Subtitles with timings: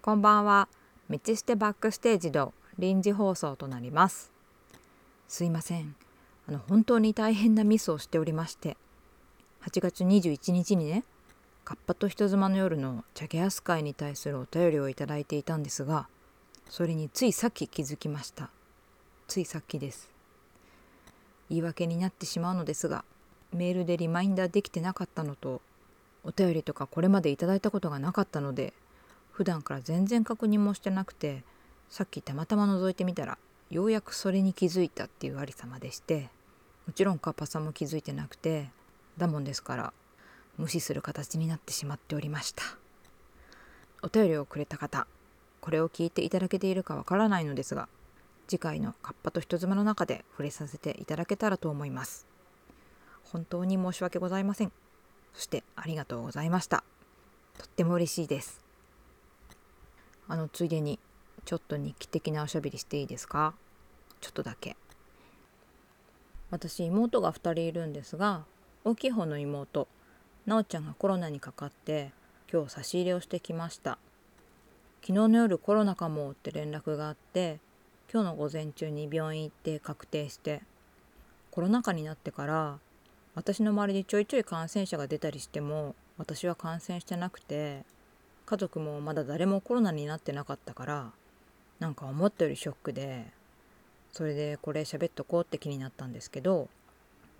[0.00, 0.68] こんばんは。
[1.10, 4.30] 道捨てバックステージの臨時放送となります。
[5.26, 5.96] すいません。
[6.48, 8.76] あの本当に大変なミスをしておりまして。
[9.66, 11.02] 8月21日にね
[11.64, 16.08] カッパと人妻の夜のチャゲアス会に対するお便りをいただいていたんですが
[16.70, 18.50] それについさっき気づきました。
[19.26, 20.12] ついさっきです。
[21.50, 23.04] 言い訳になってしまうのですが
[23.52, 25.60] メールでリマインダーできてなかったのと
[26.22, 28.72] お便りとかこれまでいただいたことがなかったので
[29.38, 31.44] 普段から全然確認もしてなくて
[31.90, 33.38] さっきたまたま覗いてみたら
[33.70, 36.28] ようやくそれに気づいたっていうありさまでして
[36.88, 38.68] もちろんカッパさんも気づいてなくて
[39.16, 39.92] だもんですから
[40.56, 42.64] 無視する形になってしまっておりました。
[44.02, 45.06] お便りをくれた方
[45.60, 47.88] これを聞いていただけているかわからないのですが
[48.48, 52.26] 次回のカッパと人妻の中で触れさせていただけたらと思います。
[53.22, 54.72] 本当に申し訳ございません。
[55.32, 56.82] そしてありがとうございました。
[57.56, 58.66] とっても嬉しいです。
[60.28, 60.98] あのついでに
[61.44, 63.54] ちょっと日記的なおしゃべりしていいですか？
[64.20, 64.76] ちょっとだけ。
[66.50, 68.44] 私妹が2人いるんですが
[68.84, 69.88] 大きい方の妹
[70.46, 72.12] なおちゃんがコロナにかかって
[72.52, 73.98] 今日差し入れをしてきました。
[75.00, 77.60] 昨日の夜コロナかもって連絡があって
[78.12, 80.62] 今日の午前中に病院行って確定して
[81.50, 82.78] コロナ禍になってから
[83.34, 87.84] 私の周りでちょいちょい感染者が出たりしても私は感染してなくて
[88.48, 91.12] 家族もまだ誰もコロナになってなかったから
[91.80, 93.26] なんか思ったよりショックで
[94.10, 96.70] それでこれ喋っとこうって気になったんですけど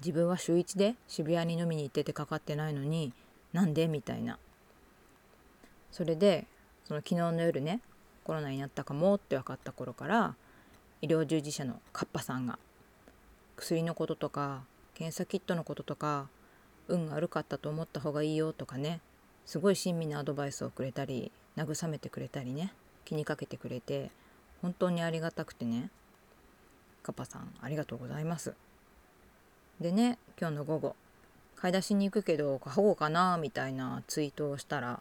[0.00, 3.12] 自分は週1で渋谷に飲みに行っててかかってないのに
[3.52, 4.38] なんでみたいな。
[5.92, 6.46] それで
[6.86, 7.80] その昨日の夜ね
[8.24, 10.34] コロナになったかもって分かった頃から
[11.02, 12.58] 医療従事者のカッパさんが
[13.56, 14.62] 薬のこととか
[14.94, 16.28] 検査キットのこととか
[16.88, 19.00] 運が悪かったと思った方がいいよとかね
[19.46, 22.72] すごい親身なアドバイスをくれたり慰めてくれたりね
[23.04, 24.10] 気にかけてくれて
[24.62, 25.90] 本当にありがたくてね。
[27.02, 28.54] カパさんありがとうございます。
[29.78, 30.96] でね今日の午後
[31.56, 35.00] 買い出しに行くけど過保護かなみたいなツイートをしたら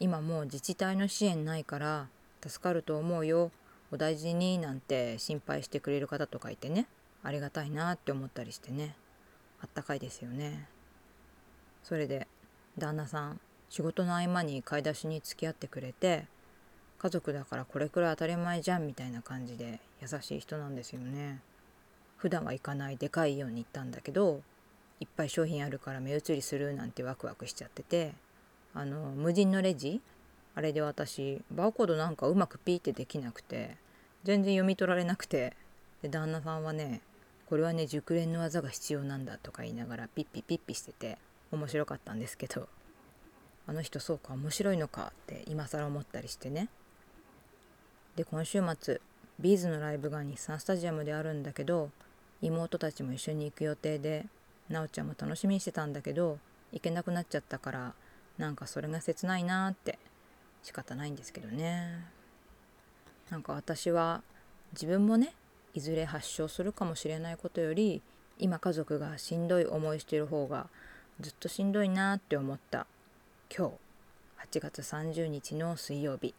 [0.00, 2.08] 今もう自治体の支援ないから
[2.46, 3.50] 助かると思うよ
[3.90, 6.86] お大事になんて心配してくれる方とかいてね
[7.22, 8.96] ありがたいなって思ったりしてね
[9.60, 10.68] あったかいですよね。
[11.82, 12.26] それで
[12.76, 13.40] 旦那さん
[13.74, 16.26] 仕事の合間に買い出しに付き合ってくれて
[16.96, 21.40] 家族だからこれくらい当たり前じゃんみたいな感じで優しい人なんですよね。
[22.16, 24.42] 普段は行かないでかいように行ったんだけど
[25.00, 28.12] いっぱい商品あるから目移りするなんてワクワクしちゃってて
[28.74, 30.00] あの無人のレジ
[30.54, 33.76] あれで私バーコードなんかうまくピーってできなくて
[34.22, 35.56] 全然読み取られなくて
[36.00, 37.00] で旦那さんはね
[37.46, 41.18] これはね熟練の技が必要なんだとか言いながらピッピピッピしてて
[41.50, 42.68] 面白かったんですけど
[43.66, 46.68] あの人そうか面白いのかって今更思ったりしてね。
[48.16, 49.00] で今週末
[49.40, 51.90] ビーズのライブが日産スタジアムであるんだけど
[52.40, 54.26] 妹たちも一緒に行く予定で
[54.68, 56.38] 奈緒ちゃんも楽しみにしてたんだけど
[56.72, 57.94] 行けなくなっちゃったから
[58.38, 59.98] なんかそれが切ないなって
[60.62, 62.04] 仕方ないんですけどね。
[63.30, 64.22] なんか私は
[64.72, 65.34] 自分もね
[65.72, 68.02] いずれ発症するかもしれないことより
[68.38, 70.68] 今家族がしんどい思いしてる方が
[71.20, 72.86] ずっとしんどいなって思った。
[73.50, 76.34] 今日8月30日の水曜日。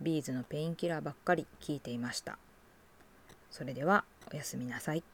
[0.00, 2.38] ビーズのペインキラーばっかり聞いていました。
[3.50, 5.04] それではおやすみなさい。